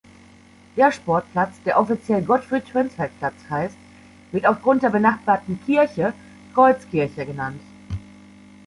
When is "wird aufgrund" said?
4.31-4.81